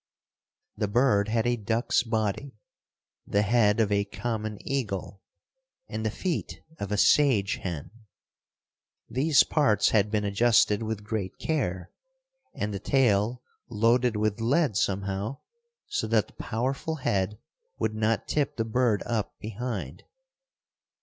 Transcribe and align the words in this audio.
The 0.77 0.87
bird 0.87 1.27
had 1.27 1.45
a 1.45 1.55
duck's 1.55 2.01
body, 2.01 2.55
the 3.27 3.43
head 3.43 3.79
of 3.79 3.91
a 3.91 4.03
common 4.03 4.57
eagle 4.67 5.21
and 5.87 6.03
the 6.03 6.09
feet 6.09 6.59
of 6.79 6.91
a 6.91 6.97
sage 6.97 7.57
hen. 7.57 7.91
These 9.09 9.43
parts 9.43 9.89
had 9.89 10.09
been 10.09 10.23
adjusted 10.25 10.81
with 10.81 11.03
great 11.03 11.37
care 11.37 11.91
and 12.55 12.73
the 12.73 12.79
tail 12.79 13.43
loaded 13.69 14.15
with 14.15 14.41
lead 14.41 14.75
somehow, 14.75 15.41
so 15.85 16.07
that 16.07 16.25
the 16.25 16.33
powerful 16.33 16.95
head 16.95 17.37
would 17.77 17.93
not 17.93 18.27
tip 18.27 18.57
the 18.57 18.65
bird 18.65 19.03
up 19.05 19.37
behind. 19.39 20.05